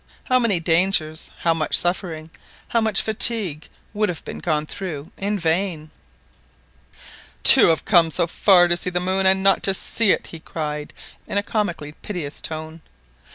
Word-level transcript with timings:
How 0.23 0.39
many 0.39 0.59
dangers, 0.59 1.29
how 1.41 1.53
much 1.53 1.77
suffering, 1.77 2.31
how 2.69 2.81
much 2.81 3.03
fatigue, 3.03 3.67
would 3.93 4.09
have 4.09 4.25
been 4.25 4.39
gone 4.39 4.65
through 4.65 5.11
in 5.15 5.37
vain! 5.37 5.91
"To 7.43 7.67
have 7.67 7.85
come 7.85 8.09
so 8.09 8.25
far 8.25 8.67
to 8.67 8.75
see 8.77 8.89
the 8.89 8.99
moon, 8.99 9.27
and 9.27 9.43
not 9.43 9.61
to 9.61 9.75
see 9.75 10.11
it!" 10.11 10.25
he 10.25 10.39
cried 10.39 10.91
in 11.27 11.37
a 11.37 11.43
comically 11.43 11.91
piteous 12.01 12.41
tone. 12.41 12.81